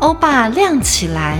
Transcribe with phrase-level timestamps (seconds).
[0.00, 1.38] 欧巴亮起来，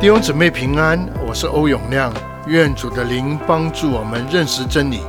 [0.00, 2.10] 弟兄姊妹平安，我是欧永亮，
[2.46, 5.00] 愿主的灵帮助我们认识真理，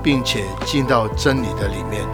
[0.00, 2.04] 并且进到真理的里面。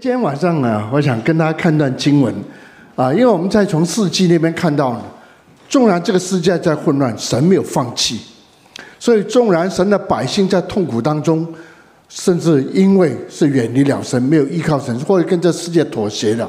[0.00, 2.34] 今天晚上呢，我想跟大家看段经文
[2.96, 5.00] 啊，因为我们在从四纪那边看到呢，
[5.68, 8.20] 纵然这个世界在混乱，神没有放弃，
[8.98, 11.46] 所以纵然神的百姓在痛苦当中。
[12.08, 16.48] 甚至因为是远离了神，没有依靠神，或者跟这世界妥协了，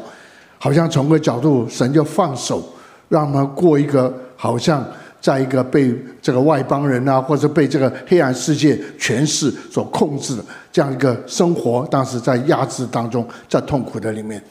[0.59, 2.63] 好像从个角度，神就放手，
[3.09, 4.85] 让他们过一个好像
[5.19, 11.85] 在一个被这个外邦人啊，或者被这个黑暗世界权势所控制的这样一个生活。
[11.89, 14.41] 当时在压制当中，在痛苦的里面，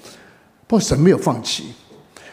[0.67, 1.65] 不过神没有放弃，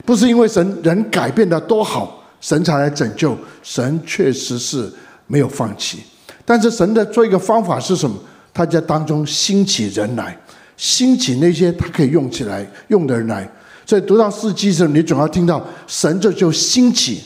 [0.03, 4.91] 不是因为神人改变的多好，神才来拯救，神确实是
[5.27, 5.99] 没有放弃。
[6.43, 8.15] 但是神的做一个方法是什么？
[8.53, 10.37] 他在当中兴起人来，
[10.77, 13.49] 兴起那些他可以用起来用的人来。
[13.85, 17.21] 所以读到四纪的时候，你总要听到神这就兴起。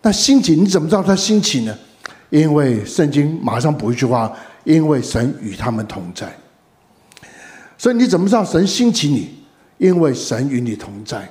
[0.00, 1.76] 那兴起你怎么知道他兴起呢？
[2.30, 4.32] 因为圣经马上补一句话：
[4.64, 6.32] 因为神与他们同在。
[7.76, 9.30] 所以你怎么知道神兴起你？
[9.78, 11.28] 因为神与你同在。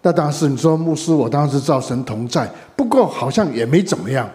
[0.00, 4.28] 那当时你说牧师，我当时知道神同在，不过好像也没怎么样。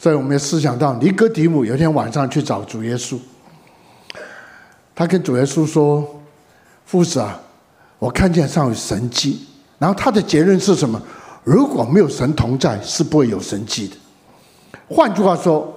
[0.00, 3.18] 所以我们也思想到，尼哥底母有一天晚上去找主耶稣，
[4.94, 6.22] 他跟主耶稣说
[6.86, 7.38] ：“夫子啊，
[7.98, 9.46] 我看见上有神迹。”
[9.78, 10.98] 然后他的结论是什么？
[11.44, 13.96] 如果没有神同在，是不会有神迹的。
[14.88, 15.70] 换句话说，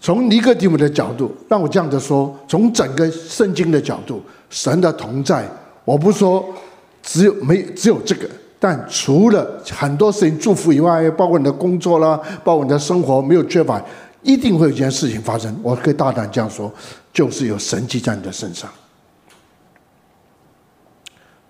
[0.00, 5.48] 从尼哥底母的角度，让我这样子说：从整个圣经的角度，神的同在，
[5.84, 6.44] 我不说
[7.00, 8.28] 只有没只有这个。
[8.62, 13.84] 但除了很多事情祝福以外，包括你的工作啦，包括你的生活没有缺乏，
[14.22, 15.52] 一定会有一件事情发生。
[15.64, 16.72] 我可以大胆这样说，
[17.12, 18.70] 就是有神迹在你的身上。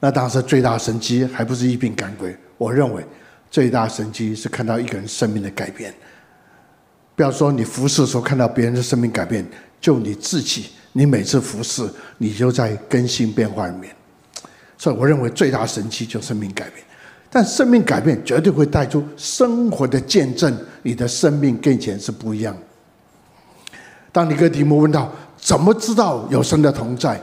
[0.01, 3.05] 那当时最大神迹还不是一病赶鬼，我认为
[3.51, 5.93] 最大神迹是看到一个人生命的改变。
[7.15, 9.47] 不要说你服侍的时候看到别人的生命改变，
[9.83, 11.87] 就你自己，你每次服侍，
[12.17, 13.95] 你就在更新变化里面。
[14.79, 16.83] 所以我认为最大神迹就生命改变。
[17.35, 22.55] 但生命改变绝对会带出生活的见证，你的生命跟以前是不一样。
[24.13, 27.19] 当尼哥底母问到怎么知道有神的同在，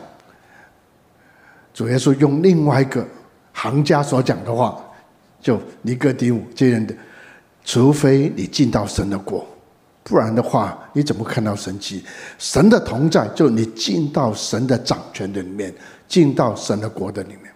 [1.76, 3.06] 主耶稣用另外一个
[3.54, 4.84] 行家所讲的话，
[5.40, 6.96] 就尼哥底母这样的，
[7.64, 9.46] 除非你进到神的国，
[10.04, 12.04] 不然的话你怎么看到神迹？
[12.40, 15.72] 神的同在，就你进到神的掌权的里面，
[16.08, 17.49] 进到神的国的里面。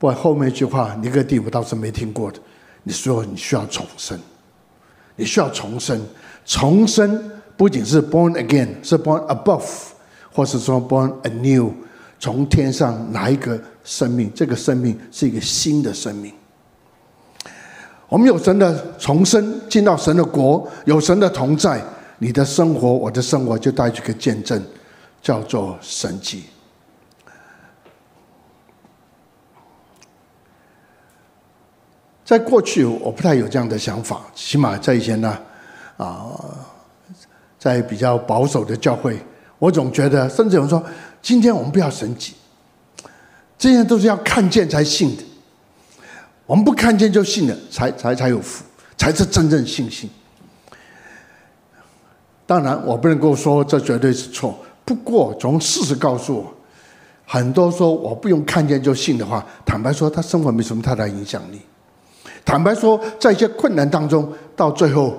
[0.00, 2.40] 不过后面一句话，尼哥底母倒是没听过的。
[2.84, 4.18] 你说你需要重生，
[5.14, 6.00] 你需要重生。
[6.46, 9.62] 重生不仅是 born again，是 born above，
[10.32, 11.70] 或是说 born anew，
[12.18, 16.32] 从天上来一个生命，这个生命是一个新的生命。
[18.08, 21.84] 我们有神的重生，进到神的国，有神的同在，
[22.18, 24.60] 你的生活，我的生活就带去个见证，
[25.20, 26.44] 叫做神迹。
[32.30, 34.20] 在过去，我不太有这样的想法。
[34.36, 35.36] 起码在以前呢，
[35.96, 36.30] 啊，
[37.58, 39.18] 在比较保守的教会，
[39.58, 40.80] 我总觉得，甚至有人说，
[41.20, 42.34] 今天我们不要神迹，
[43.58, 45.24] 这些都是要看见才信的。
[46.46, 48.62] 我们不看见就信了，才才才有福，
[48.96, 50.08] 才是真正信心。
[52.46, 54.56] 当然，我不能够说这绝对是错。
[54.84, 56.54] 不过，从事实告诉我，
[57.26, 61.60] 很多说我不用看见就信的话，坦白说，他生活没什么太大影响力。
[62.50, 65.16] 坦白说，在一些困难当中，到最后，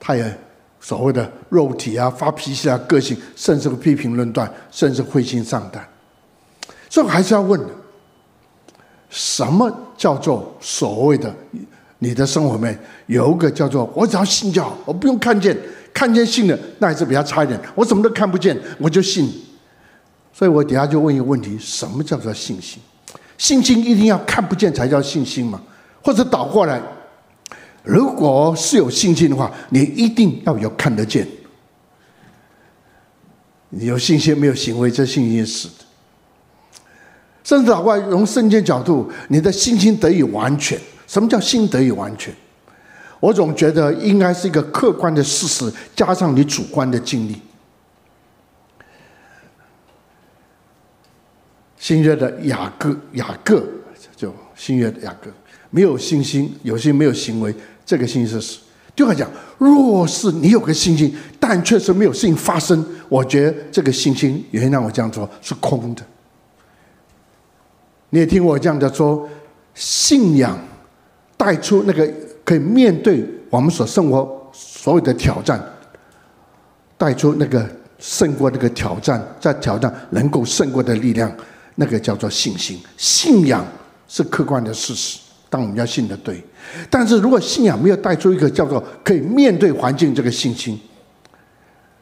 [0.00, 0.38] 他也
[0.80, 5.86] 所谓的肉体啊、发脾气啊、个性，甚至批评论断，甚至灰心丧胆。
[6.90, 7.68] 所以还是要问的：
[9.08, 11.32] 什么叫做所谓的
[12.00, 12.76] 你的生活里面
[13.06, 15.56] 有一个叫做我只要信就好，我不用看见，
[15.94, 17.56] 看见信了那还是比较差一点。
[17.76, 19.32] 我什么都看不见，我就信。
[20.32, 22.82] 所以我底下就问一个问题：什么叫做信心？
[23.38, 25.62] 信心一定要看不见才叫信心吗？
[26.02, 26.82] 或者倒过来，
[27.82, 31.26] 如果是有信心的话，你一定要有看得见。
[33.70, 35.74] 你有信心没有行为，这信心是的。
[37.44, 40.78] 甚至倒过来，从圣经角度，你的信心得以完全。
[41.06, 42.34] 什么叫心得以完全？
[43.20, 47.40] 我总觉得应该是一个客观的事实，加上你主观的经历。
[51.78, 53.64] 新约的雅各，雅各
[54.14, 55.30] 就新约的雅各。
[55.70, 57.54] 没有信心，有些没有行为，
[57.84, 58.58] 这个信心是。
[58.94, 59.26] 就会讲，
[59.56, 66.02] 若是你有个信心，但确实没有事情发生，我觉得这个信心，原谅我这样说，是空的。
[68.10, 69.26] 你也听我这样的说，
[69.74, 70.58] 信仰
[71.38, 72.06] 带出那个
[72.44, 75.58] 可以面对我们所生活所有的挑战，
[76.98, 77.66] 带出那个
[77.98, 81.34] 胜过那个挑战，在挑战能够胜过的力量，
[81.76, 82.78] 那个叫做信心。
[82.98, 83.64] 信仰
[84.08, 85.18] 是客观的事实，
[85.48, 86.42] 但我们要信的对。
[86.90, 90.80] 但是如果信仰没有带出一个叫做可以面对环境这个信心，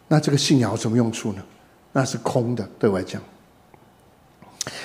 [0.09, 1.43] 那这个信仰有什么用处呢？
[1.93, 3.21] 那是空的，对我来讲。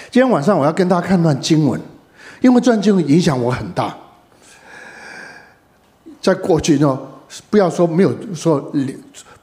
[0.09, 1.79] 今天晚上我要跟大家看段经文，
[2.41, 3.95] 因为这段经文影响我很大。
[6.21, 7.00] 在过去呢，
[7.50, 8.71] 不要说没有说，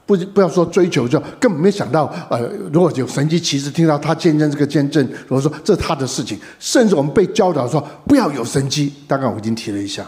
[0.05, 2.39] 不不要说追求，就根本没想到，呃，
[2.71, 10.05] 如果有神迹奇事，听到他见证这个见证，如果说这是他的事情，甚至我们被教导说不要有神迹，大概我已经提了一下，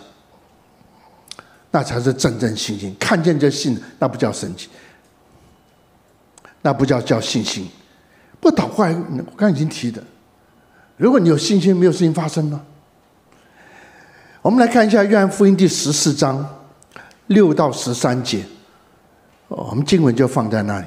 [1.72, 2.96] 那才是真正信心。
[3.00, 4.68] 看见就信，那不叫神迹，
[6.62, 7.68] 那不叫叫信心。
[8.42, 10.04] 不倒过来，我刚才已经提的。
[10.98, 12.62] 如果你有信心，没有事情发生呢？
[14.42, 16.48] 我们来看一下《约翰福音》第十四章
[17.28, 18.46] 六到十三节，
[19.48, 20.86] 我们经文就放在那里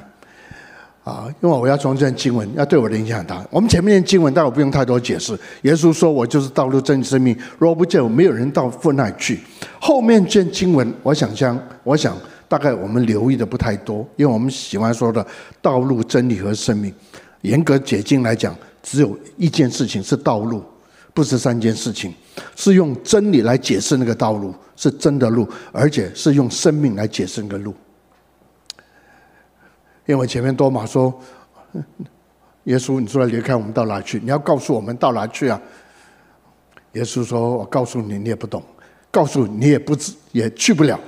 [1.03, 3.45] 啊，因为我要从这经文要对我的影响很大。
[3.49, 5.37] 我们前面的经文，但我不用太多解释。
[5.63, 9.39] 耶稣说：“我就是道路、真理、生命，若不见我，没有人到父那里去。”
[9.79, 12.15] 后面这经文，我想将，我想
[12.47, 15.25] 大概我们留意的不太多，因为我们喜欢说的
[15.61, 16.93] 道路、真理和生命。
[17.41, 18.55] 严格解经来讲。
[18.81, 20.63] 只有一件事情是道路，
[21.13, 22.13] 不是三件事情，
[22.55, 27.75] 是用真理来解释那个道路，是真的路，而且是用生命来解释那个路。
[30.09, 31.13] 因为前面多马说
[32.65, 34.19] ：“耶稣，你说要离开我们到哪去？
[34.23, 35.61] 你要告诉我们到哪去啊？”
[36.93, 38.63] 耶稣说：“我告诉你，你也不懂，
[39.11, 40.99] 告诉你也不知，也去不了。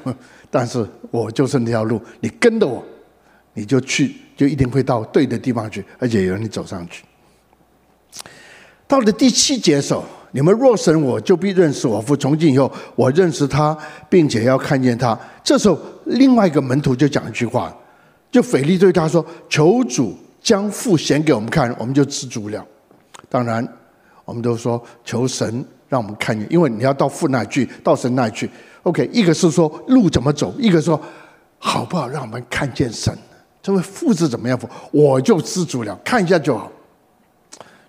[0.51, 2.83] 但是我就是那条路，你跟着我，
[3.56, 7.03] 你就去，就一定会到对的地方去，而且有你走上去。”
[8.88, 12.15] 到了第七节的时候，你们若神我，就必认识我父。
[12.15, 13.75] 从今以后，我认识他，
[14.07, 15.18] 并且要看见他。
[15.44, 17.75] 这时候，另外一个门徒就讲一句话，
[18.31, 22.66] 就腓力对他说：“求主将父显给我们看，我们就知足了。”
[23.30, 23.68] 当然，
[24.25, 28.50] 我们都说求神让我们看见，因为你要到父那去，到神那去。
[28.83, 31.00] OK，一个是说路怎么走，一个说
[31.60, 33.16] 好不好让我们看见神。
[33.62, 34.68] 这位父是怎么样父？
[34.92, 36.72] 我就知足了，看一下就好。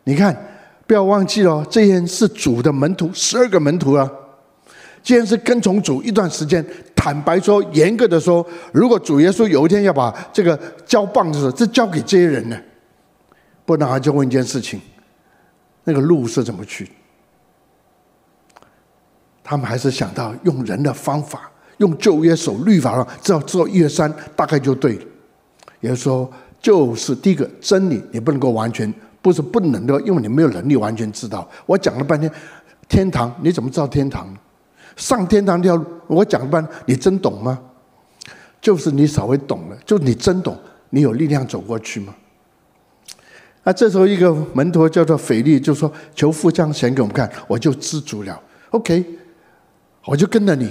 [0.05, 0.37] 你看。
[0.85, 4.11] 不要忘记了，这些是主的门徒，十二个门徒啊。
[5.03, 6.65] 既然是跟从主一段时间，
[6.95, 12.57] 坦白说，严格的说，如果主耶稣有一天要把这个交棒的时候，这交给这些人呢？
[13.65, 14.81] 不然，他就问一件事情：
[15.85, 16.89] 那个路是怎么去？
[19.43, 25.05] 他们还是想到用人的方法，用旧约守律法上，只要做一二三，大概就对了。
[25.81, 28.93] 也就是说，就是第一个真理，你不能够完全。
[29.21, 31.49] 不是不能的，因为你没有能力完全知道。
[31.65, 32.29] 我讲了半天，
[32.89, 34.27] 天堂你怎么知道天堂？
[34.97, 37.59] 上天堂这条路，我讲一半，你真懂吗？
[38.61, 40.57] 就是你稍微懂了，就你真懂，
[40.91, 42.15] 你有力量走过去吗？
[43.65, 48.41] 啊，这时候一个门徒叫做腓力，就说：“求父将显给我们看，我就知足了。
[48.71, 49.05] ”OK，
[50.05, 50.69] 我就跟着你，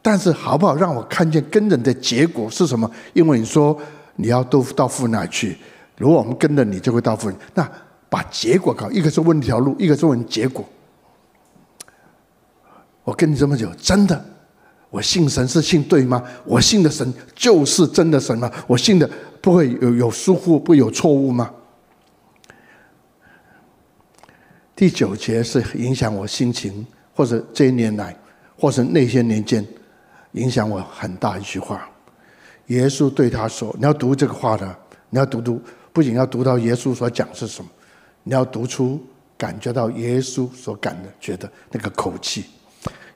[0.00, 2.88] 但是好不好让我看见跟人的结果是什么？
[3.12, 3.76] 因为你说
[4.16, 5.56] 你要都到父那去。
[5.96, 7.30] 如果我们跟着你，就会到父。
[7.54, 7.68] 那
[8.08, 10.64] 把结果搞，一个是问条路，一个是问结果。
[13.10, 14.24] 我跟你这么久，真的，
[14.88, 16.22] 我信神是信对吗？
[16.44, 18.48] 我信的神就是真的神吗？
[18.68, 21.50] 我信的不会有有疏忽，不有错误吗？
[24.76, 28.16] 第九节是影响我心情，或者这一年来，
[28.56, 29.66] 或者那些年间，
[30.34, 31.90] 影响我很大一句话。
[32.68, 35.60] 耶稣对他说：“你要读这个话的，你要读读。”
[35.92, 37.68] 不仅要读到耶稣所讲是什么，
[38.22, 39.04] 你要读出
[39.36, 42.44] 感觉到耶稣所感的觉得那个口气。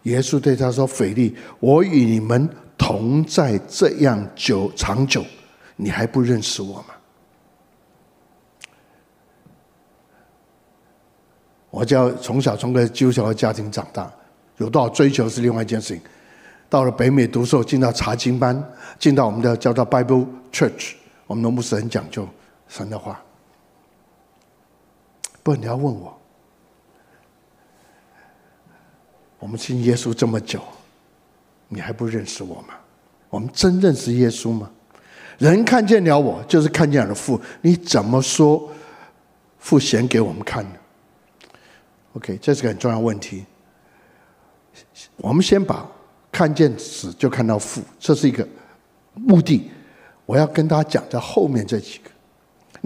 [0.05, 5.25] 耶稣对他说：“腓力，我与你们同在这样久长久，
[5.77, 6.87] 你还不认识我吗？”
[11.71, 14.09] 我叫从小从个基督教的家庭长大，
[14.59, 16.01] 有多少追求是另外一件事情。
[16.69, 20.93] 到了北美读书，进到查经班，进到我们的叫做 Bible Church，
[21.27, 22.29] 我们的牧师很讲究。
[22.69, 23.21] 神的话，
[25.43, 26.17] 不，你要问我，
[29.45, 30.59] 我们信耶稣这么久，
[31.69, 32.77] 你还不认识我吗？
[33.29, 34.71] 我们真认识耶稣吗？
[35.37, 37.39] 人看见了我，就是看见了父。
[37.61, 38.73] 你怎么说
[39.59, 40.71] 父显给我们看呢
[42.15, 43.45] ？OK，这是个很重要问题。
[45.19, 45.87] 我们先把
[46.33, 48.49] 看见子就看到父，这是一个
[49.13, 49.71] 目的。
[50.25, 52.11] 我要跟大家讲在后面这几个。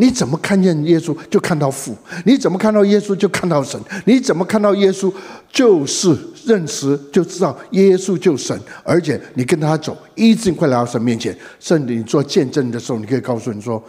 [0.00, 1.92] 你怎么看见耶稣就看到父？
[2.24, 3.80] 你怎么看到耶稣就看到神？
[4.04, 5.12] 你怎么看到耶稣
[5.50, 11.36] 就是认识就知道耶稣就是神，而且你跟他走，一直会来到神面前。
[11.58, 13.82] 甚至你做见证的时候，你可以告诉你说：“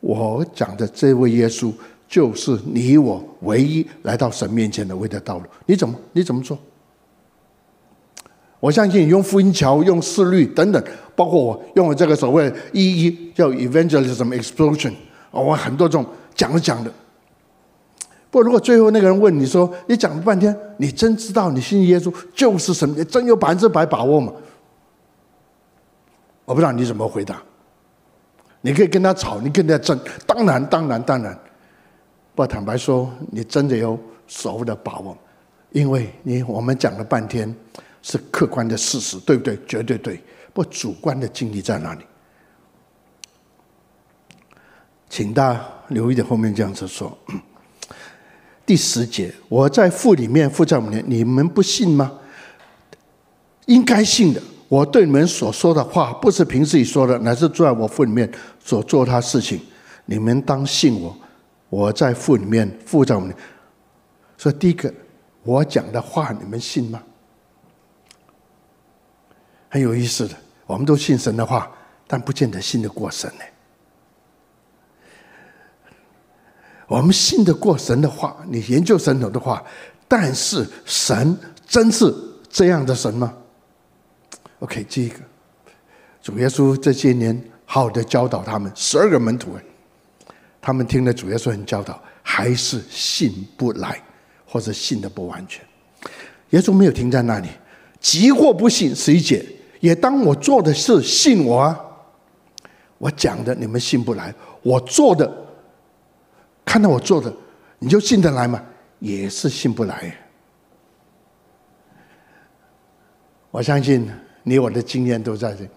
[0.00, 1.70] 我讲的这位耶稣
[2.08, 6.58] 就是你我唯一来到神面前的唯一的道路。”你怎么你怎么做？
[8.60, 10.82] 我相信用福音桥、用思律等等，
[11.14, 14.92] 包括我用我这个所谓一一叫 evangelism explosion，
[15.30, 16.92] 我很多种讲着讲的。
[18.30, 22.88] 不过如果最后那个人问你说：“你讲了半天，你真知道你信耶稣就是神？
[22.96, 24.32] 你真有百分之百把握吗？”
[26.44, 27.42] 我不知道你怎么回答。
[28.60, 31.38] 你可以跟他吵，你跟他争，当然，当然，当然。
[32.34, 35.16] 不坦白说，你真的有所谓的把握，
[35.70, 37.54] 因为你我们讲了半天。
[38.02, 39.58] 是客观的事实，对不对？
[39.66, 40.18] 绝对对。
[40.54, 42.00] 不主观的经历在哪里？
[45.10, 47.16] 请大家留意的后面这样子说。
[48.64, 52.12] 第十节，我在父里面，父在我里面，你们不信吗？
[53.66, 54.40] 应该信的。
[54.68, 59.60] 我对你们所说的话，不是凭自己说的，乃是住在我父里面所做他事情。
[60.06, 61.14] 你们当信我。
[61.68, 63.36] 我在父里面，父在我里面。
[64.38, 64.92] 所以第一个，
[65.42, 67.02] 我讲的话，你们信吗？
[69.68, 70.36] 很有意思的，
[70.66, 71.70] 我们都信神的话，
[72.06, 73.44] 但不见得信得过神呢。
[76.90, 79.62] 我们信得过神的话，你研究神头的话，
[80.08, 82.12] 但是神真是
[82.50, 83.32] 这样的神吗
[84.58, 85.20] ？OK，这个
[86.20, 89.56] 主耶稣这些年好的教导他们十二个门徒，
[90.60, 94.02] 他们听了主耶稣很教导，还是信不来，
[94.44, 95.64] 或者信的不完全。
[96.50, 97.46] 耶稣没有停在那里，
[98.00, 99.46] 即或不信，十一节。
[99.78, 101.80] 也当我做的事信我啊，
[102.98, 105.39] 我讲的你们信不来，我做的
[106.70, 107.34] 看到我做的
[107.80, 108.62] 你就信得来吗？
[109.00, 110.16] 也是信不来。
[113.50, 114.08] 我相信
[114.44, 115.68] 你我的经验都在这，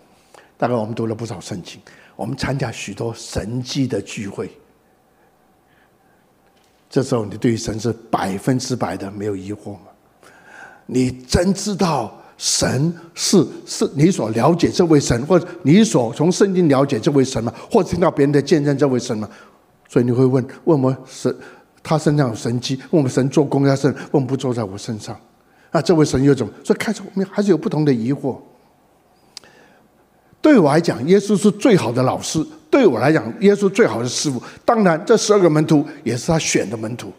[0.55, 1.81] 大概我们读了不少圣经，
[2.15, 4.55] 我们参加许多神迹的聚会，
[6.91, 9.88] 这时候你对于神是百分之百的没有疑惑吗？
[10.85, 12.19] 你真知道？
[12.38, 17.51] 神是是你所了解这位神，或者你所从圣经了解这位神吗？
[17.71, 19.27] 或听到别人的见证这位神吗？
[19.93, 21.31] 所以你会问：问我们神，
[21.83, 25.15] 他身上有神迹，问我们神做工要神，为什么不做在我身上？
[25.71, 26.51] 那这位神又怎么？
[26.63, 28.35] 所以开始我们还是有不同的疑惑。
[30.41, 34.41] 对我来讲，耶稣是最好的老师；对我来讲，耶稣最好的师傅。
[34.65, 37.13] 当然，这十二个门徒也是他选的门徒。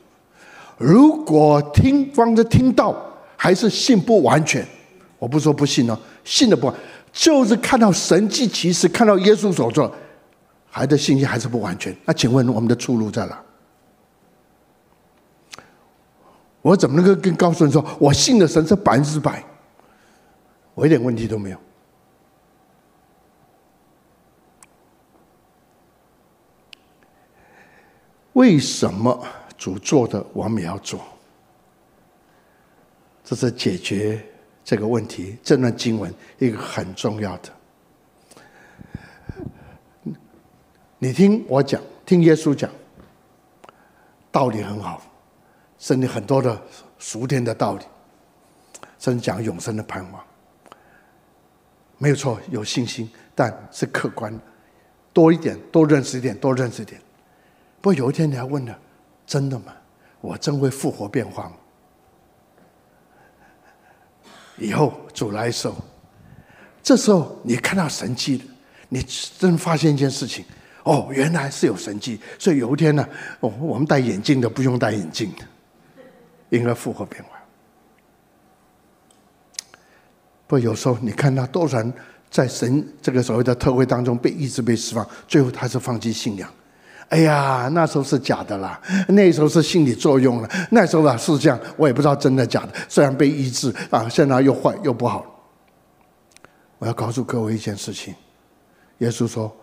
[0.76, 2.96] 如果听光着听到，
[3.36, 4.66] 还是信不完全。
[5.20, 6.72] 我不说不信哦，信的不，
[7.12, 9.88] 就是看到神迹奇事，看到耶稣所做，
[10.76, 11.96] 还的信心还是不完全。
[12.04, 13.40] 那请问我们的出路在哪？
[16.62, 19.44] 我怎么能够跟告诉你说，我信的神是百分之百？
[20.74, 21.58] 我一点问题都没有。
[28.32, 29.24] 为什么
[29.56, 31.00] 主做的我们也要做？
[33.22, 34.20] 这是解决。
[34.64, 37.50] 这个问题，这段经文一个很重要的。
[41.04, 42.70] 你听我讲，听耶稣讲，
[44.32, 45.02] 道理很好，
[45.78, 46.58] 甚至很多的
[46.98, 47.84] 属天的道理，
[48.98, 50.24] 甚至讲永生的盼望，
[51.98, 54.40] 没有错，有信心，但是客观，
[55.12, 56.98] 多一点，多认识一点，多认识一点。
[57.82, 58.78] 不过有一天你要问了，
[59.26, 59.74] 真的吗？
[60.22, 61.56] 我真会复活变化吗？
[64.56, 65.74] 以后主来的时候，
[66.82, 68.44] 这时候你看到神迹了，
[68.88, 70.42] 你真发现一件事情，
[70.84, 72.20] 哦，原来是有神迹。
[72.38, 73.06] 所以有一天呢，
[73.40, 75.44] 哦，我们戴眼镜的不用戴眼镜的，
[76.50, 77.30] 因为复活变化。
[80.46, 81.92] 不有时候你看到多少人
[82.30, 86.48] 在神这个所谓的特会当中被医治、被释放，最后他是放弃信仰。
[87.08, 92.74] 哎呀，那时候是假的啦，那时候是心理作用了，那时候啊是这样，我也不知道真的假的。
[92.88, 95.24] 虽然被医治啊，现在又坏又不好。
[96.78, 98.14] 我要告诉各位一件事情：
[98.98, 99.54] 耶稣说，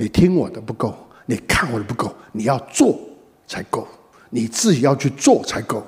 [0.00, 2.98] 你听我的不够，你看我的不够，你要做
[3.46, 3.86] 才够，
[4.30, 5.86] 你自己要去做才够。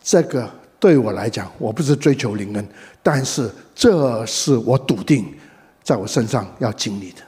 [0.00, 0.48] 这个
[0.78, 2.64] 对我来讲，我不是追求灵恩，
[3.02, 5.36] 但是这是我笃定
[5.82, 7.22] 在我身上要经历的。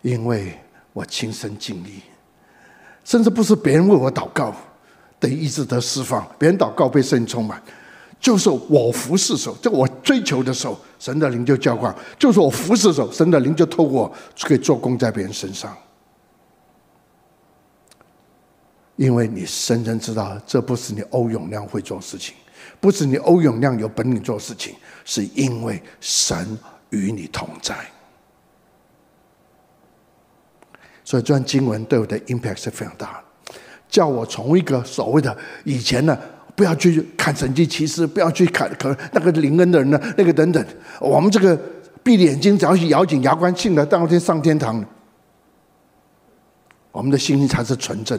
[0.00, 0.58] 因为
[0.94, 2.00] 我亲身经历，
[3.04, 4.56] 甚至不是别人为我祷告，
[5.20, 7.62] 得医治得释放，别人祷告被圣灵充满，
[8.18, 15.76] 就是我服侍手，就我追求的时候，神的灵就浇灌；就是我服侍手，神的灵就透过可以做工在别人身上。
[18.96, 22.34] 因为你深深知道，这不是你欧永亮会做事情，
[22.80, 26.58] 不是你欧永亮有本领做事情，是因为神
[26.88, 27.76] 与你同在。
[31.04, 33.54] 所以这段经文对我的 impact 是非常大的，
[33.88, 36.18] 叫我从一个所谓的以前呢，
[36.56, 40.66] 不要去看神迹奇事，不要去看可那个灵恩的人呢，那个等等，
[40.98, 41.56] 我们这个
[42.02, 44.82] 闭着眼睛只要去咬紧牙关信了，当天上天堂，
[46.90, 48.18] 我们的心灵才是纯正。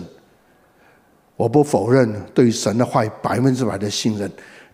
[1.35, 4.31] 我不否认对神的话百分之百的信任，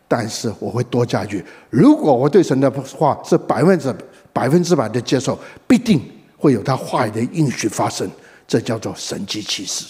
[0.07, 3.95] 但是我会多加一句：如果我对神的话是百分之
[4.31, 6.01] 百分之百的接受，必定
[6.37, 8.09] 会有他话语的应许发生。
[8.45, 9.85] 这叫做神迹奇事。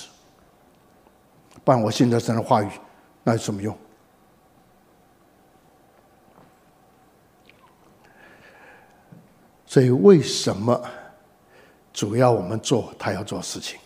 [1.63, 2.67] 不然我信了神的话语，
[3.23, 3.77] 那有什么用？
[9.65, 10.79] 所以为什么
[11.91, 13.79] 主要我们做他要做事情？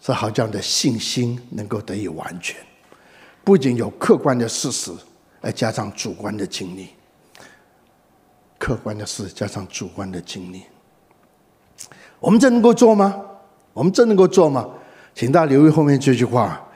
[0.00, 2.56] 是好这样的信心能够得以完全，
[3.44, 4.90] 不仅有客观的事实，
[5.42, 6.88] 再加上主观的经历。
[8.58, 10.62] 客观的事加上主观的经历，
[12.18, 13.24] 我们真能够做吗？
[13.72, 14.68] 我们真能够做吗？
[15.14, 16.66] 请大家留意后面这句话。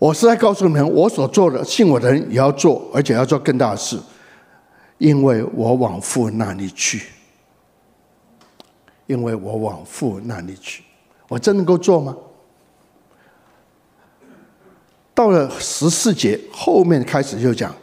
[0.00, 3.98] 我是在告诉你们，我所做的，信我的人也要做，而且要做更大的事，
[4.96, 7.02] 因为我往父那里去。
[9.06, 10.82] 因为我往父那里去。
[11.28, 12.16] 我真能够做吗？
[15.12, 17.74] 到了十四节后面开始就讲，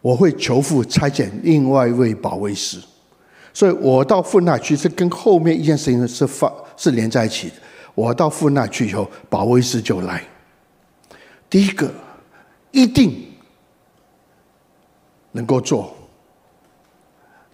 [0.00, 2.78] 我会求父差遣另外一位保卫师，
[3.52, 7.54] 所以我到父那去是跟后面一件事情是发是连在一起的。
[7.96, 10.22] 我到父那去以后，保卫师就来。
[11.48, 11.92] 第一个
[12.72, 13.32] 一定
[15.32, 15.94] 能够做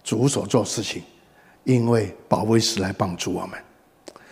[0.03, 1.03] 主所做事情，
[1.63, 3.59] 因为保卫师来帮助我们。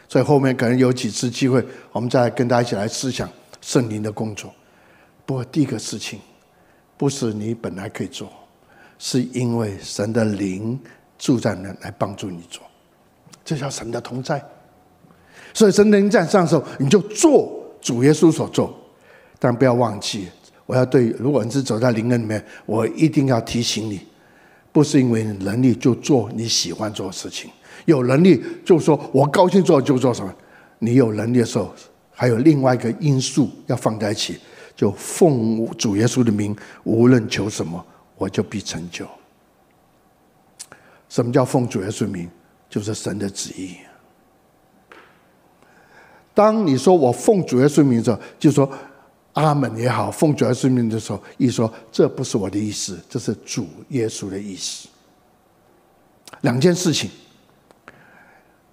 [0.07, 3.29] 所以后面可能有几次机会，我们再跟大家一起来思想
[3.61, 4.51] 圣灵的工作。
[5.25, 6.19] 不过第一个事情，
[6.97, 8.27] 不是你本来可以做，
[8.97, 10.79] 是因为神的灵
[11.19, 12.63] 住在那来帮助你做，
[13.45, 14.43] 这叫神的同在。
[15.53, 18.75] 所以神灵在上的时候，你就做主耶稣所做。
[19.39, 20.27] 但不要忘记，
[20.65, 24.01] 我要对，如果你是走在灵恩里面，我一定要提醒你，
[24.71, 27.49] 不是因为能力就做你喜欢做的事情。
[27.85, 30.31] 有能力就说，我高兴做就做什么。
[30.79, 31.73] 你有能力的时候，
[32.11, 34.37] 还有另外一个因素要放在一起，
[34.75, 37.83] 就奉主耶稣的名，无论求什么，
[38.17, 39.07] 我就必成就。
[41.07, 42.29] 什么叫奉主耶稣名？
[42.69, 43.77] 就是神的旨意。
[46.35, 48.71] 当你说我奉主耶稣名的时候，就说
[49.43, 54.87] 阿门也好，奉主耶稣命的时候，一说这不是我的意思，这是主耶稣的意思。
[56.41, 57.09] 两件事情。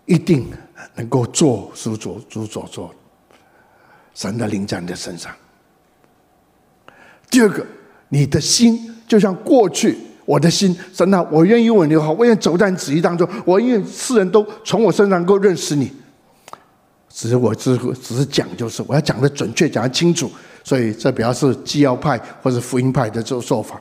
[0.09, 0.47] 一定
[0.95, 2.95] 能够做主所主所做，
[4.15, 5.35] 神的灵在你的身上。
[7.29, 7.67] 第二个，
[8.11, 15.91] 你的心就像过去我的心，神啊，我愿意为你好，我愿意走在你旨意当中，我愿意世人都从我身上能够认识你。
[17.09, 20.31] 只是我只只是讲，就是我要讲的准确，讲的清楚，
[20.67, 23.81] 所以这表示是基要派或者福音派的这种说法，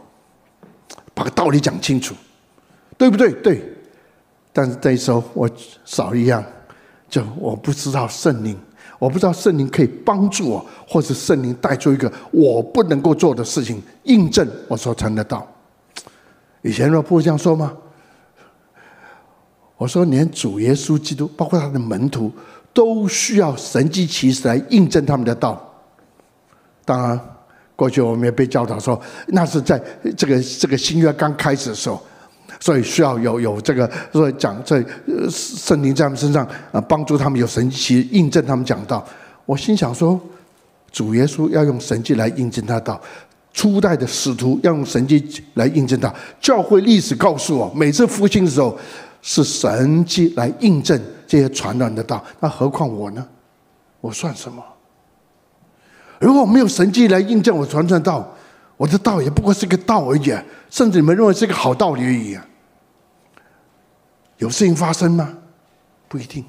[1.15, 2.13] 把个道理讲清楚，
[2.95, 3.31] 对不对？
[3.41, 3.59] 对。
[4.53, 5.49] 但是这时候我
[5.83, 6.43] 少一样，
[7.09, 8.55] 就我不知道圣灵，
[8.99, 15.43] 我不知道圣灵可以帮助我，或者圣灵带出一个我不能够做的事情，印证我所传的道。
[16.61, 17.75] 以前若不会这样说吗？
[19.77, 22.31] 我说连主耶稣基督，包括他的门徒，
[22.71, 25.64] 都需要神迹奇事来印证他们的道。
[26.85, 27.19] 当然，
[27.75, 29.81] 过去我们也被教导说，那是在
[30.15, 32.01] 这个这个新约刚开始的时候。
[32.57, 34.81] 所以需要有有这个，所以讲这
[35.29, 39.05] 圣灵在他们身上啊，帮助他们有神迹印证他们讲道。
[39.45, 40.17] 我心想说，
[40.89, 42.99] 主耶稣要用神迹来印证他道，
[43.51, 46.11] 初代的使徒要用神迹来印证他。
[46.39, 48.75] 教会历史告诉我，每次复兴的时候
[49.21, 52.23] 是神迹来印证这些传人的道。
[52.39, 53.27] 那何况我呢？
[53.99, 54.63] 我算什么？
[56.19, 58.35] 如果没有神迹来印证我传的道，
[58.77, 60.33] 我的道也不过是个道而已，
[60.69, 62.37] 甚至你们认为是个好道理而已。
[64.37, 65.37] 有事情发生吗？
[66.07, 66.43] 不一定。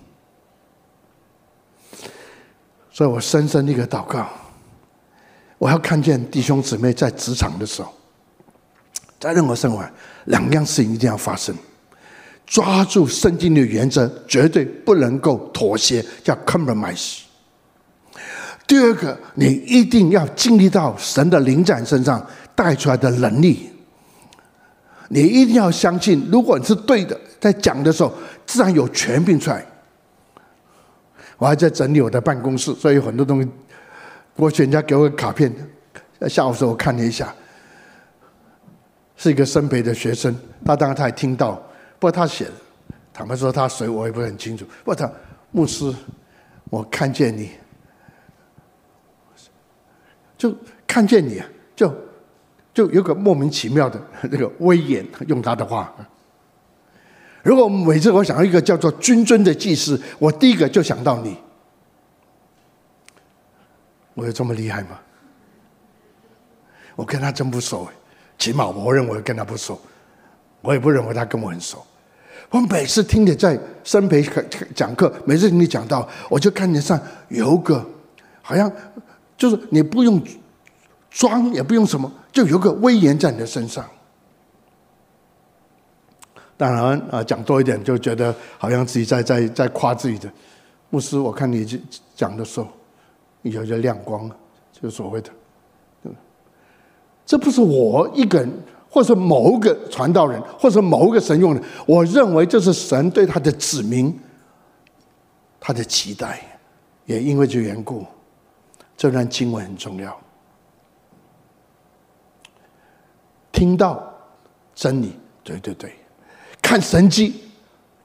[2.90, 4.26] 所以我深深的一个祷告，
[5.59, 7.92] 我要看见弟兄姊妹在职场的时候，
[9.20, 9.85] 在任何生活，
[10.24, 11.55] 两样事情一定要发生：
[12.46, 17.26] 抓住圣经的原则，绝对不能够妥协，叫 compromise。
[18.66, 22.24] 第二个，你一定要经历到神的灵在身上
[22.55, 23.70] 带出来的能力。
[25.09, 28.12] 你一定要相信，如果你是对的，在讲的时候，
[28.44, 29.64] 自然有权柄出来。
[31.38, 33.48] 我还在整理我的办公室，所以很多东西。
[34.35, 35.52] 过去人家给我个卡片，
[36.29, 37.33] 下午时候我看了一下，
[39.16, 41.52] 是一个生培的学生，他当然他也听到，
[41.98, 42.52] 不过他写的，
[43.14, 44.64] 坦白说他谁我也不是很清楚。
[44.85, 45.11] 不过他
[45.52, 45.94] 牧师，
[46.68, 47.50] 我看见你。
[50.38, 50.55] 就
[50.87, 51.42] 看见你，
[51.75, 51.94] 就
[52.75, 55.94] 就有个莫名其妙的 那个威严，用他的话。
[57.42, 61.37] 如果每次我想到一个叫做君尊的祭司，我第一个就想到你。
[64.14, 64.99] 我有这么厉害吗？
[66.96, 67.88] 我跟他真不熟，
[68.38, 69.81] 起码我认为跟他不熟，
[70.61, 71.85] 我也不认为他跟我很熟。
[72.51, 74.22] 我每次听你在生培
[74.75, 77.85] 讲课，每次听你讲到，我就看见上有个
[78.42, 78.70] 好像。
[79.37, 80.22] 就是你不用
[81.11, 83.85] 装，也不用什么，就有个威严在你的身上。
[86.57, 90.31] 当然啊，讲多一点就觉得好像自己在在在夸自己的。
[90.88, 91.66] 牧师，我看你
[92.14, 92.68] 讲的时候，
[93.42, 94.31] 有些亮光，
[94.72, 95.31] 就所谓的，
[97.27, 98.51] 这不是我一个人，
[98.88, 101.62] 或者某个传道人，或者某个神用的。
[101.87, 104.18] 我认为这是神对他的子民，
[105.61, 106.40] 他的期待，
[107.05, 108.07] 也因为这缘故。
[108.97, 110.19] 这段经文很重要，
[113.53, 114.03] 听到
[114.75, 115.95] 真理，对对对，
[116.63, 117.43] 看神迹，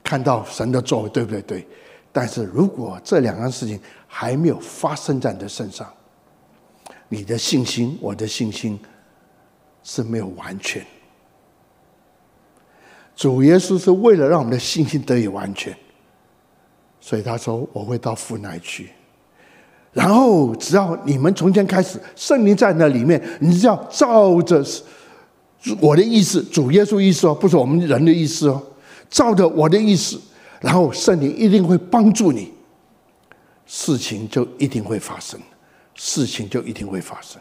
[0.04, 1.40] 看到神的作为，对不对？
[1.42, 1.68] 对。
[2.12, 5.90] 但是如果这两样事情还没有发生在你的身上，
[7.08, 8.78] 你的信心，我的信心
[9.82, 10.84] 是没有完全。
[13.16, 15.74] 主耶稣是为了让我们的信心得以完全，
[17.00, 18.90] 所以他说：“我会到父那里去。”
[19.92, 24.64] 然后，只要你们从前开始，圣灵在那里面，你只要照着
[25.80, 28.62] 我的意思，主耶稣意思哦，不是我们人的意思哦，
[29.10, 30.18] 照着我的意思，
[30.60, 32.52] 然后圣灵一定会帮助你，
[33.66, 35.38] 事情就一定会发生，
[35.94, 37.40] 事情就一定会发生。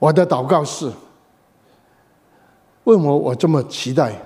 [0.00, 0.90] 我的祷告是：
[2.82, 4.20] 为什么我这么期待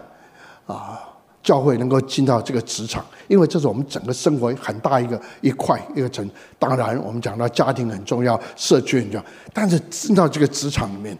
[0.67, 1.06] 啊？
[1.46, 6.28] 教会能够进到这个职场，因为这是我们整个生活很大一个一块一个层。
[6.59, 11.16] 当然，我们讲到家庭很重要，社区很重要，但是进到这个职场里面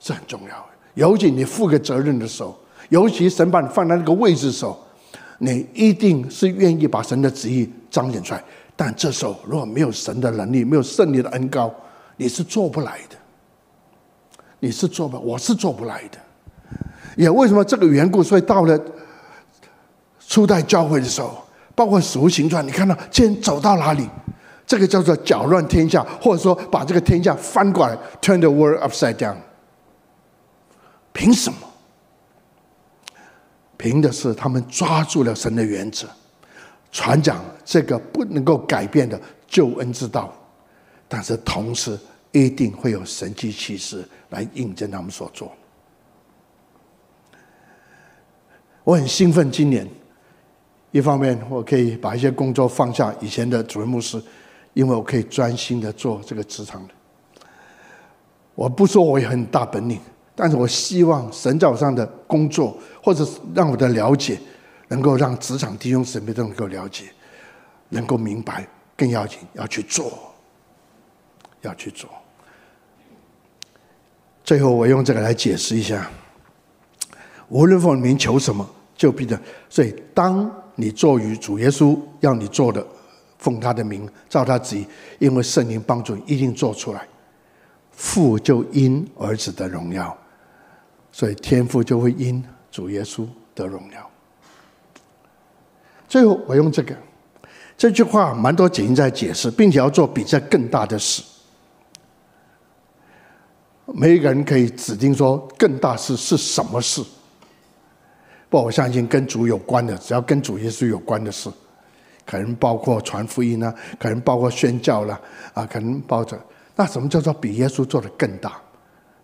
[0.00, 0.64] 是很重要的。
[0.94, 4.76] 尤其你负个责任的时候，尤其神把你放在那个位置的时候，
[5.38, 8.42] 你一定是愿意把神的旨意彰显出来。
[8.74, 11.72] 但这时候如果没有神的能力，没有圣灵的恩膏，
[12.16, 13.14] 你是做不来的。
[14.58, 16.18] 你是做不，我是做不来的。
[17.16, 18.76] 也为什么这个缘故，所以到了。
[20.28, 21.42] 初代教会的时候，
[21.74, 24.06] 包括使徒行传，你看到先走到哪里，
[24.66, 29.36] 这个叫做搅乱天下，或者说把这个天下翻过来，turn the world upside down。
[31.14, 31.58] 凭什么？
[33.78, 36.06] 凭的是他们抓住了神的原则，
[36.92, 40.30] 传讲这个不能够改变的救恩之道，
[41.08, 41.98] 但是同时
[42.32, 45.50] 一定会有神迹奇事来印证他们所做。
[48.84, 49.88] 我很兴奋，今年。
[50.90, 54.18] 一方面，我可以把一些工作放下，以前的主任牧师，
[54.72, 56.94] 因为我可以专心的做这个职场的。
[58.54, 60.00] 我不说我有很大本领，
[60.34, 64.40] 但是我希望神教上的工作，或者让我的了解，
[64.88, 67.04] 能够让职场弟兄姊妹都能够了解，
[67.90, 70.10] 能够明白，更要紧要去做，
[71.60, 72.08] 要去做。
[74.42, 76.10] 最后，我用这个来解释一下：
[77.50, 79.38] 无论奉名求什么，就必得。
[79.68, 80.50] 所以当。
[80.80, 82.86] 你做与主耶稣要你做的，
[83.36, 84.86] 奉他的名，照他旨意，
[85.18, 87.04] 因为圣灵帮助你，一定做出来。
[87.90, 90.16] 父就因儿子的荣耀，
[91.10, 94.08] 所以天父就会因主耶稣得荣耀。
[96.08, 96.96] 最后，我用这个
[97.76, 101.24] 这句话，蛮多解经在解释，并且要做比这更大的事。
[103.86, 107.02] 没一个人可以指定说更大事是什么事。
[108.50, 111.50] 不，我相信跟主有关的，只要跟主耶稣有关的事，
[112.24, 115.20] 可能包括传福音呢，可能包括宣教了，
[115.52, 116.38] 啊，可能包着。
[116.74, 118.52] 那什么叫做比耶稣做的更大？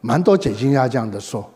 [0.02, 1.50] 蛮多解经家这样的说，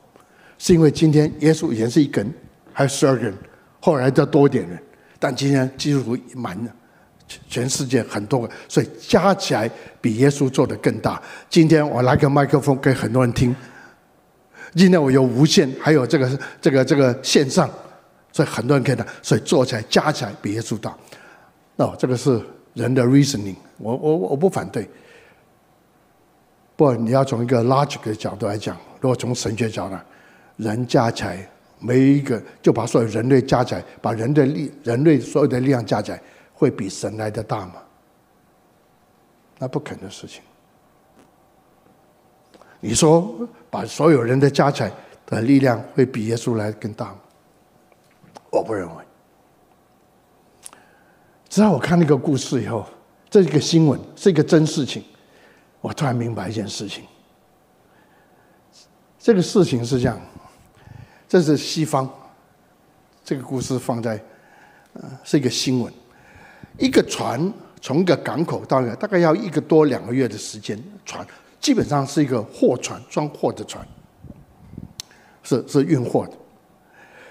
[0.57, 2.33] 是因为今天耶稣以前是一个人，
[2.73, 3.35] 还有十二个人，
[3.81, 4.83] 后来再多一点人，
[5.19, 6.73] 但今天基督徒满了，
[7.49, 11.21] 全世界很多个，所以加起来比耶稣做的更大。
[11.51, 13.55] 今天我拿个麦克风给很多人听。
[14.75, 17.69] 今天我有无线，还有这个这个这个线上，
[18.33, 20.97] 所以很多人可以的，所以做起来加起来比耶稣大。
[21.77, 22.41] 哦、这个是
[22.75, 24.89] 人的 reasoning，我我我不反对。
[26.77, 29.97] 不你要从一个 logic 的角度来讲，如果从神学角度，
[30.57, 31.49] 人加起来
[31.81, 37.75] 每一个就把所有人类加起来，把人的力人类所有的力量加起来，会比神来的大吗？
[39.59, 40.43] 那不可能的事情。
[42.81, 44.93] 你说把所有人的加起来
[45.27, 47.19] 的力量会比耶稣来更大吗？
[48.51, 49.05] 我不认为。
[51.49, 52.87] 直到我看那个故事以后，
[53.29, 55.03] 这是一个新闻，是一个真事情。
[55.81, 57.05] 我突然明白一件事情。
[59.19, 60.21] 这个事情是这样，
[61.29, 62.09] 这是西方。
[63.25, 64.23] 这个故事放在，
[64.95, 65.93] 呃，是一个新闻。
[66.79, 70.83] 一个船从一个港口到一个，大概要一个多两个月的时间。
[71.05, 71.27] 船
[71.61, 73.87] 基本上是一个货船，装货的船，
[75.43, 76.33] 是是运货的。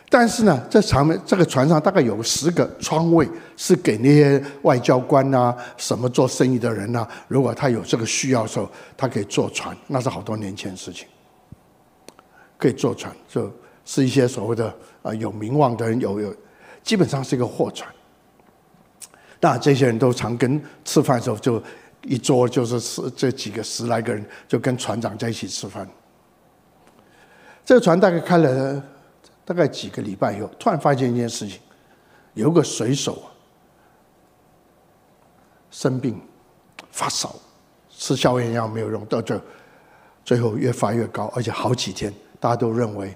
[0.09, 9.75] 但是呢，在上面这个船上大概有十个窗位，是给那些外交官啊、什么做生意的人啊，如果他有这个需要的时候，他可以坐船。
[9.87, 11.05] 那是好多年前的事情，
[12.57, 13.51] 可以坐船，就
[13.83, 16.33] 是一些所谓的啊有名望的人，有有，
[16.83, 17.89] 基本上是一个货船。
[19.41, 21.61] 那这些人都常跟吃饭的时候，就
[22.03, 25.87] 一桌就是十这几个十来个人，就跟船长在一起吃饭。
[27.65, 28.83] 这个船大概开了。
[29.47, 31.57] 大概几个礼拜以后，突然发现一件事情，
[32.33, 33.23] 有个水手
[35.71, 36.21] 生病
[36.91, 37.33] 发烧，
[37.89, 39.43] 吃消炎药没有用，到最后
[40.25, 43.15] 最后越发越高，而且好几天，大家都认为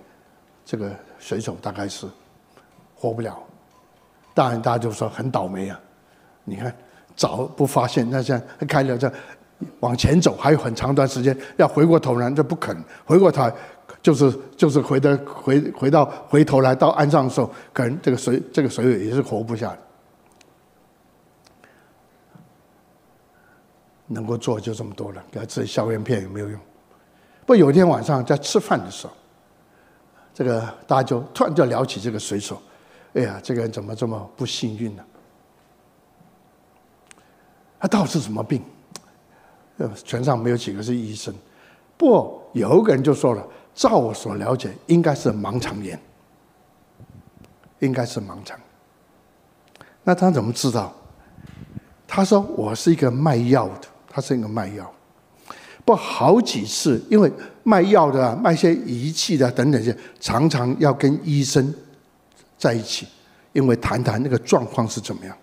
[0.63, 0.89] 这个
[1.19, 2.07] 水手大概是
[2.95, 3.37] 活不了。
[4.33, 5.77] 当然，大家就说很倒霉啊！
[6.45, 6.73] 你看，
[7.21, 9.11] 早不发现，那现在开了这
[9.79, 13.47] 往前走，还有很长一段时间，要回过头来，这不肯回过头。
[14.01, 19.77] 就是就是回的回回到回头来到岸上的时候，可能这个水这个水也是活不下来，
[24.07, 26.59] 能够做就这么多了，给他吃消炎片也没有用。
[27.45, 29.13] 不，有一天晚上在吃饭的时候，
[30.33, 32.59] 这个大家就突然就聊起这个水手，
[33.13, 35.03] 哎呀，这个人怎么这么不幸运呢？
[37.81, 38.61] 他到底是什么病？
[39.77, 41.33] 呃，船上没有几个是医生，
[41.97, 43.45] 不过，有一个人就说了。
[43.73, 45.97] 照我所了解，应该是盲肠炎，
[47.79, 48.59] 应该是盲肠。
[50.03, 50.93] 那他怎么知道？
[52.05, 54.93] 他说：“我是一个卖药的，他是一个卖药，
[55.85, 57.31] 不好几次，因为
[57.63, 61.73] 卖药的、卖些仪器的等等些，常常要跟医生
[62.57, 63.07] 在一起，
[63.53, 65.35] 因为谈谈那个状况是怎么样。”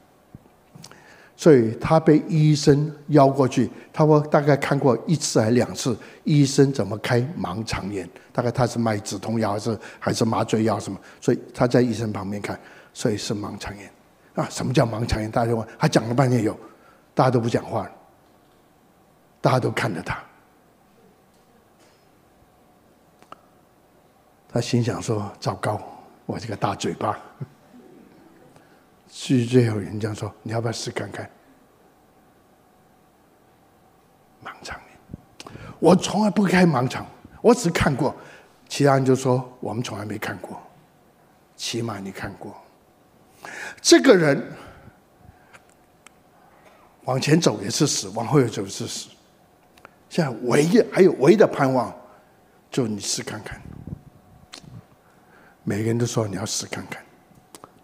[1.41, 8.11] 所以他被医生邀过去，他说大概看过一次还两次，医生怎么开盲肠炎？
[8.33, 10.99] 大概他是卖止痛药还是还是麻醉药什么？
[11.21, 12.59] 所以他在医生旁边看，
[12.93, 13.89] 所以是盲肠炎。
[14.35, 15.31] 啊，什么叫盲肠炎？
[15.31, 16.59] 大家就问，他讲了半天有，
[17.15, 17.89] 大家都不讲话，
[19.41, 20.19] 大家都看着他。
[24.49, 25.81] 他心想说：糟糕，
[26.27, 27.17] 我这个大嘴巴。
[29.09, 31.29] 至于最后人家说：“你要不要试看看？”
[34.45, 34.79] 盲肠，
[35.81, 37.07] 我从来不开盲肠，
[37.43, 38.15] 我只看过。
[38.69, 40.61] 其他人就说：“我们从来没看过，
[41.57, 42.55] 起码你看过。”
[43.81, 44.53] 这个人
[47.05, 49.09] 往前走也是死，往后走也是死。
[50.11, 51.95] 现在唯一还有唯一的盼望，
[52.71, 53.61] 就你试看看。
[55.65, 57.03] 每个人都说你要试看看。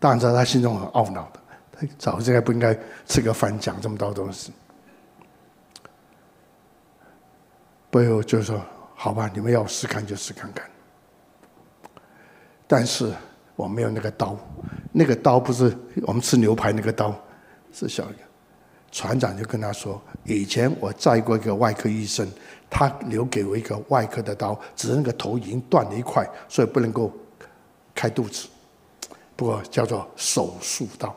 [0.04, 1.40] 当然知道他心中很懊恼的，
[1.72, 4.52] 他早知道不应该吃个饭讲这么多东西。
[7.90, 8.60] 背后就说，
[8.94, 10.68] 好吧，你们要试看就试看看。
[12.66, 13.14] 但是
[13.56, 14.36] 我没有那个刀，
[14.92, 17.18] 那个刀不是我们吃牛排那个刀，
[17.72, 18.18] 是小一个。
[18.92, 22.30] 船长就跟他说：“以前我载过一个外科医生，
[22.68, 27.10] 他留给我一个外科的刀，只是那个头已经断了一块，所以不能够
[27.94, 28.48] 开肚子。”
[29.36, 31.14] 不过叫做手术刀，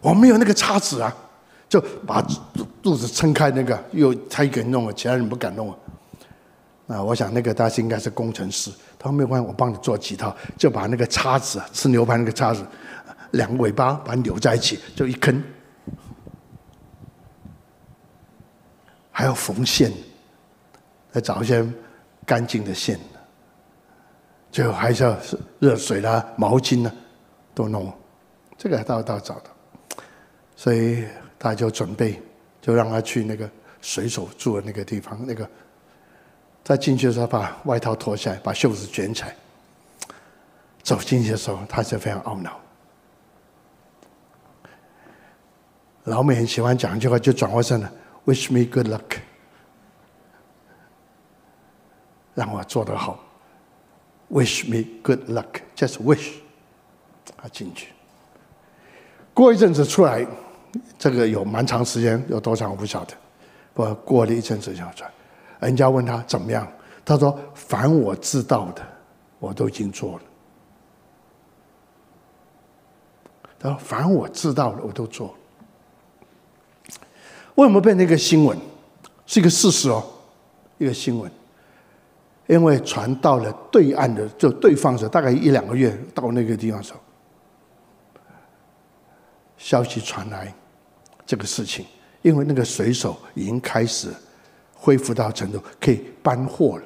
[0.00, 1.14] 我没有那个叉子啊，
[1.68, 2.24] 就把
[2.82, 5.76] 肚子撑开那个，又他一个人弄了，其他人不敢弄啊。
[6.86, 12.64] 那我想那个大概应该是工程师，他说没有关系，我帮你做几套，就把那个叉子啊，吃牛排那个叉子，
[13.32, 15.44] 两个尾巴把它扭在一起，就一坑，
[19.10, 19.92] 还要缝线，
[21.12, 21.64] 再找一些
[22.24, 22.98] 干净的线。
[24.52, 25.16] 最后还是要
[25.58, 26.92] 热水啦、毛巾啦，
[27.54, 27.92] 都弄，
[28.58, 29.50] 这个倒倒找的，
[30.56, 31.04] 所以
[31.38, 32.20] 他就准备，
[32.60, 33.48] 就让他去那个
[33.80, 35.48] 水手住的那个地方，那个
[36.64, 39.36] 他进去的时候把外套脱下来，把袖子卷起来，
[40.82, 42.58] 走进去的时候他就非常懊恼，
[46.04, 47.92] 老美很喜欢讲一句话，就转过身了。
[48.26, 49.18] “Wish me good luck”，
[52.34, 53.18] 让我做得好。
[54.30, 56.34] Wish me good luck，just wish，
[57.36, 57.88] 啊进去。
[59.34, 60.24] 过一阵子出来，
[60.98, 63.14] 这个有蛮长时间，有多长我不晓得。
[63.74, 65.10] 不过，了一阵子就出来，
[65.60, 66.70] 人家问他怎么样，
[67.04, 68.86] 他说：“凡我知道的，
[69.40, 70.22] 我都已经做了。”
[73.58, 75.34] 他说：“凡我知道的，我都做了。”
[77.56, 78.56] 为什么变成一个新闻？
[79.26, 80.04] 是一个事实哦，
[80.78, 81.30] 一个新闻。
[82.50, 86.98] 因为船到了对岸的，就对方的时候，大概一两个月到那个地方的时候，
[89.56, 90.52] 消息传来
[91.24, 91.86] 这个事情，
[92.22, 94.12] 因为那个水手已经开始
[94.74, 96.82] 恢复到程度，可以搬货了，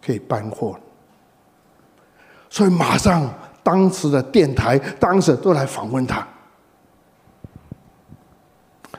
[0.00, 0.80] 可以搬货了，
[2.48, 3.28] 所以马上
[3.64, 6.24] 当时的电台当时都来访问他，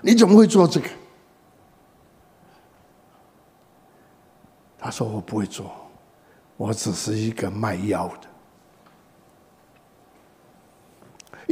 [0.01, 0.87] 你怎么会做这个？
[4.83, 5.71] 他说：“我不会做，
[6.57, 8.27] 我只是一个卖药的。”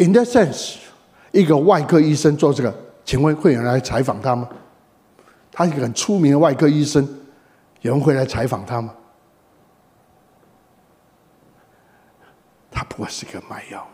[0.04, 0.80] In that sense，
[1.32, 4.50] 一个外科医生做这个，请问会有人来采访他吗？
[5.50, 7.08] 他一个很出名的外科医生，
[7.80, 8.94] 有人会来采访他吗？
[12.70, 13.88] 他不过是一个卖药。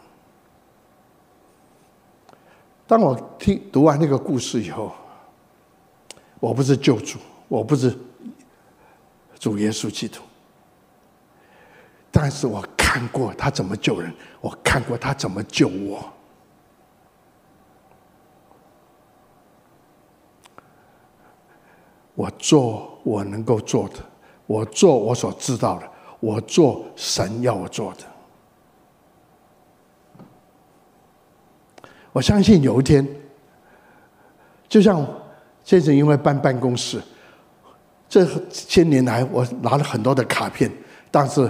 [2.87, 4.95] 当我听读完那个故事以后，
[6.39, 7.95] 我不是救主，我不是。
[9.39, 10.21] 主耶稣基督，
[12.11, 16.11] 但是我看过他怎么救人，我看过他怎么救我。
[22.15, 23.95] 我做我能够做的，
[24.47, 25.87] 我做我所知道的，
[26.19, 27.99] 我做神要我做的。
[32.11, 33.07] 我相信有一天，
[34.67, 35.07] 就像
[35.63, 36.99] 先生因为搬办公室。
[38.09, 40.71] 这些年来，我拿了很多的卡片，
[41.11, 41.41] 但是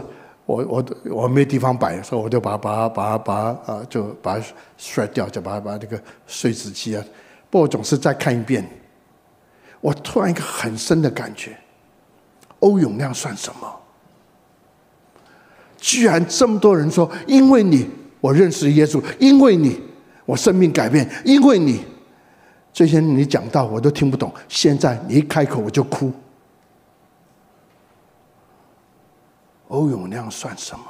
[0.45, 3.33] 我我我没地方摆，所以我就把把把把
[3.65, 4.45] 啊，就把它
[4.77, 7.03] 摔掉，就把把这个碎纸机啊。
[7.49, 8.67] 不过我总是再看一遍，
[9.81, 11.55] 我突然一个很深的感觉：
[12.59, 13.71] 欧永亮算什么？
[15.77, 17.87] 居然这么多人说，因为你
[18.19, 19.79] 我认识耶稣，因为你
[20.25, 21.85] 我生命改变，因为你
[22.73, 26.11] 这些你讲到我都听不懂，现在你一开口我就哭。
[29.67, 30.85] 欧永亮算什么？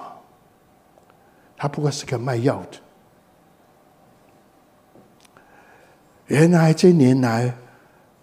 [1.55, 2.77] 他不过是个卖药的。
[6.27, 7.51] 原来这年来，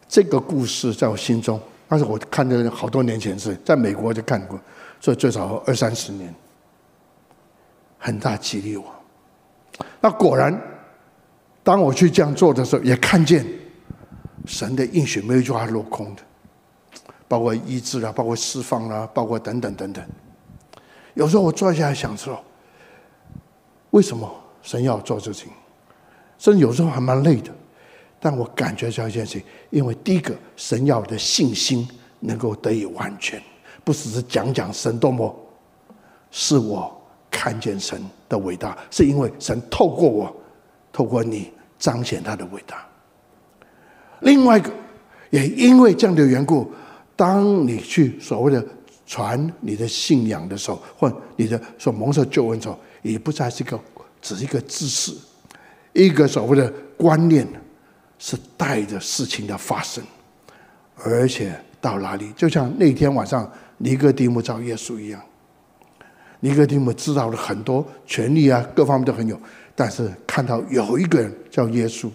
[0.06, 4.60] 这个故事在我心中，那是我看的好多年前是在美国就看过，
[5.00, 6.32] 所以最少二三十年，
[7.98, 8.84] 很大激励我。
[10.00, 10.56] 那果然，
[11.62, 13.44] 当我去这样做的时候，也看见
[14.44, 16.22] 神的应许没有一句话落空的，
[17.26, 20.04] 包括医治啊，包括释放啊，包括等等等等。
[21.14, 22.42] 有时候我坐下来想说，
[23.90, 24.29] 为什么
[24.62, 25.48] 神要做事情？
[26.38, 27.53] 甚至有时候还蛮累的，
[28.18, 33.40] 但我感觉这件事情，因为第一个，神要的信心能够得以完全，
[33.85, 35.35] 不只是讲讲神多么，
[36.33, 36.92] 是我
[37.31, 40.37] 看见神的伟大，是因为神透过我，
[40.92, 42.85] 透过你彰显他的伟大。
[44.20, 44.70] 另外一个，
[45.31, 46.68] 也因为这样的缘故，
[47.14, 48.66] 当你去所谓的。
[49.06, 53.78] 传你的信仰的时候，或你的所蒙受救恩的时候，也不再是一个
[54.22, 55.12] 只是一个知识，
[55.92, 57.46] 一个所谓的观念，
[58.18, 60.02] 是带着事情的发生，
[60.96, 65.20] 而且到哪里，就像那天晚上尼哥底母找耶稣一样，
[66.40, 69.38] 尼哥底母知道了很多权利啊，各方面都很有，
[69.74, 72.08] 但是看到有一个人叫耶稣，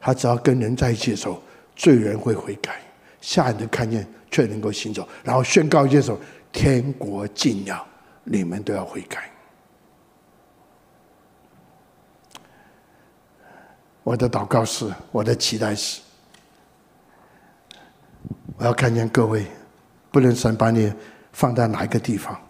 [0.00, 1.42] 他只要跟人在一起的时候，
[1.74, 2.80] 罪人会悔改，
[3.20, 4.06] 下人都看见。
[4.30, 6.14] 却能够行走，然后宣告一件事：
[6.52, 7.86] 天国近了，
[8.24, 9.30] 你们都要悔改。
[14.02, 16.00] 我的祷告是，我的期待是，
[18.56, 19.44] 我要看见各位，
[20.10, 20.92] 不论神把你
[21.32, 22.40] 放在哪一个地方，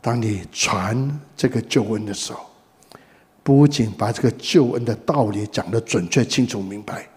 [0.00, 2.50] 当你传这个救恩的时候，
[3.44, 7.08] 不仅把这个救恩的道理讲得准确、清楚、明白，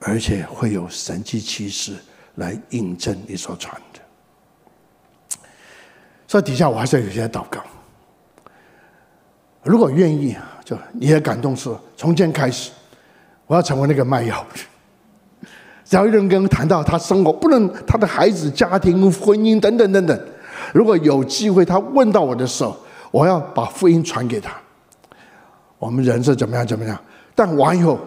[0.00, 1.96] 而且会有神迹奇事。
[2.36, 5.38] 来印证你所传的，
[6.26, 7.60] 所以底下我还是有些祷告。
[9.62, 12.70] 如果愿意，就你也感动是，从今天开始，
[13.46, 14.60] 我要成为那个卖药的。
[15.84, 20.20] 只要有人跟谈到他生活，不论他的孩子、家庭、婚姻等等等等，
[20.72, 22.76] 如果有机会他问到我的时候，
[23.10, 24.52] 我要把福音传给他。
[25.78, 26.98] 我们人是怎么样怎么样。
[27.34, 27.98] 但完以后，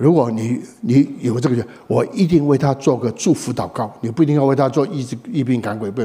[0.00, 3.94] 如果你你有这个，我一定为他做个祝福祷告。
[4.00, 6.02] 你不一定要为他做医治医病赶鬼，不，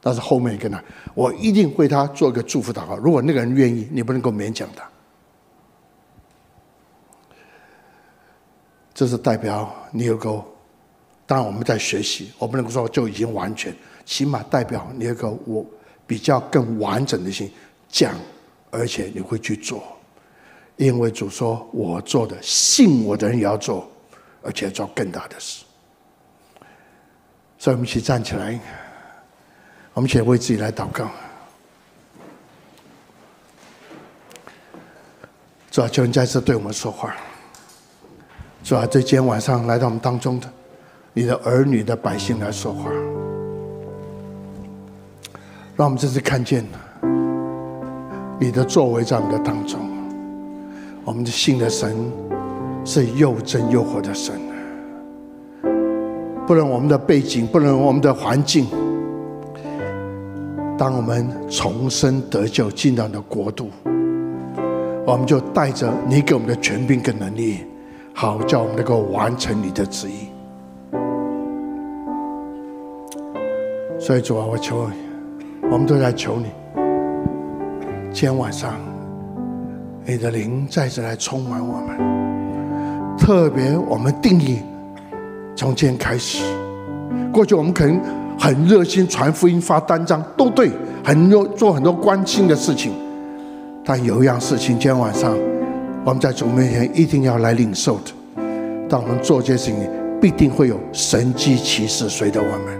[0.00, 0.82] 但是后面一个呢，
[1.12, 2.96] 我一定为他做个祝福祷告。
[2.96, 4.88] 如果那个人愿意，你不能够勉强他。
[8.94, 10.42] 这是代表你有个，
[11.26, 13.70] 当然我们在学习，我不能够说就已经完全，
[14.06, 15.62] 起码代表你有个我
[16.06, 17.50] 比较更完整的心
[17.86, 18.14] 讲，
[18.70, 19.82] 而且你会去做。
[20.76, 23.88] 因为主说：“我做的，信我的人也要做，
[24.42, 25.64] 而且做更大的事。”
[27.56, 28.58] 所以，我们一起站起来，
[29.92, 31.08] 我们一起为自己来祷告。
[35.70, 37.14] 主啊，求你再次对我们说话。
[38.64, 40.52] 主啊，对今天晚上来到我们当中的
[41.12, 42.90] 你的儿女的百姓来说话，
[45.76, 46.66] 让我们这次看见
[48.40, 49.93] 你的作为在我们的当中。
[51.04, 51.94] 我们的信的神
[52.82, 54.34] 是又真又活的神，
[56.46, 58.66] 不论我们的背景，不论我们的环境，
[60.78, 63.68] 当我们重生得救进到你的国度，
[65.06, 67.58] 我们就带着你给我们的权柄跟能力，
[68.14, 70.28] 好叫我们能够完成你的旨意。
[73.98, 74.94] 所以主啊，我求你，
[75.70, 76.46] 我们都在求你，
[78.10, 78.93] 今天晚上。
[80.06, 84.58] 你的灵再次来充满我们，特别我们定义，
[85.56, 86.44] 从今天开始，
[87.32, 87.98] 过去我们可能
[88.38, 90.70] 很热心传福音、发单张，都对，
[91.02, 92.92] 很多做很多关心的事情，
[93.82, 95.34] 但有一样事情，今天晚上
[96.04, 98.12] 我们在主面前一定要来领受的，
[98.90, 99.90] 当我们做这些事情，
[100.20, 102.78] 必定会有神迹奇事随着我们，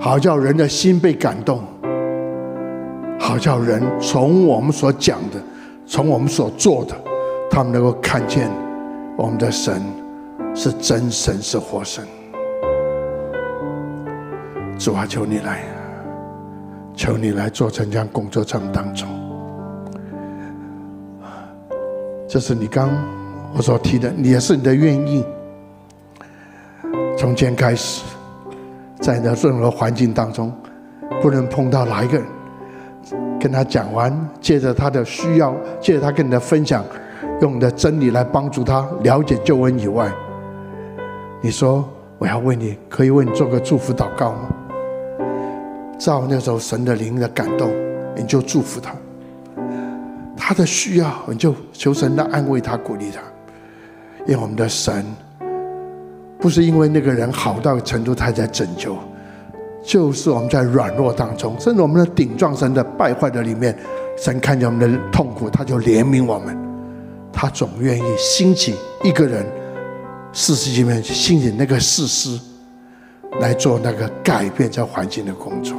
[0.00, 1.64] 好叫人的心被感动。
[3.22, 5.40] 好叫人从我们所讲的，
[5.86, 6.94] 从我们所做的，
[7.48, 8.50] 他们能够看见
[9.16, 9.80] 我们的神
[10.56, 12.04] 是真神，是活神。
[14.76, 15.62] 主啊，求你来，
[16.96, 19.08] 求你来做成这样工作场当中。
[22.28, 22.90] 这是你刚
[23.54, 25.24] 我所提的，也是你的愿意。
[27.16, 28.02] 从今天开始，
[29.00, 30.52] 在你的任何环境当中，
[31.22, 32.26] 不能碰到哪一个人。
[33.40, 36.84] 跟他讲完，借着他的需要，借着他跟你的分享，
[37.40, 40.12] 用你的真理来帮助他了解救恩以外，
[41.40, 41.88] 你说
[42.18, 44.48] 我要为你，可以为你做个祝福祷告吗？
[45.98, 47.70] 照那时候神的灵的感动，
[48.16, 48.92] 你就祝福他。
[50.36, 53.20] 他的需要，你就求神来安慰他、鼓励他。
[54.26, 55.04] 因为我们的神，
[56.38, 58.96] 不是因为那个人好到程度，他才拯救。
[59.82, 63.76] 就是我们在软弱当中，甚至我们的顶撞神的败坏的里面，
[64.16, 66.56] 神看见我们的痛苦，他就怜悯我们，
[67.32, 69.44] 他总愿意兴起一个人，
[70.32, 72.38] 士师里面兴起那个事师，
[73.40, 75.76] 来做那个改变这环境的工作。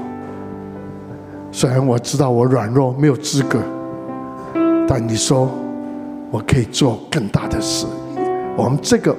[1.51, 3.59] 虽然我知道我软弱没有资格，
[4.85, 5.49] 但你说
[6.29, 7.85] 我可以做更大的事，
[8.57, 9.15] 我们这个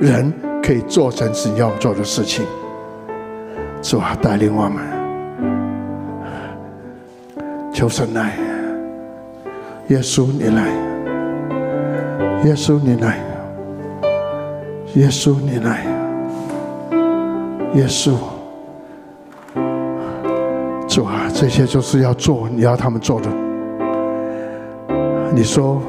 [0.00, 2.42] 人可以做成是你要做的事情。
[3.84, 4.82] 主啊，带领我们，
[7.70, 8.34] 求神来，
[9.88, 10.68] 耶稣你来，
[12.44, 13.18] 耶稣你来，
[14.94, 15.84] 耶稣你来，
[17.74, 18.14] 耶稣，
[20.88, 23.28] 主啊，这些就是要做你要他们做的。
[25.34, 25.82] 你说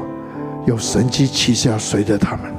[0.66, 2.52] 有神迹奇事要随着他们，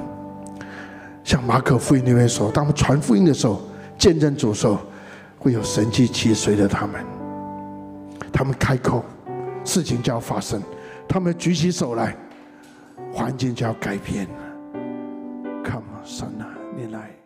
[1.24, 3.62] 像马可福音里面说，当他们传福音的时候，
[4.00, 4.80] 见证主时候。
[5.48, 7.06] 会有神迹奇随着他们，
[8.34, 9.02] 他们开口，
[9.64, 10.60] 事情就要发生；
[11.08, 12.14] 他们举起手来，
[13.14, 14.28] 环境就要改变。
[15.64, 17.17] Come on，神啊，你来。